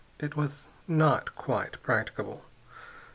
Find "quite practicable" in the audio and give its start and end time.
1.35-2.43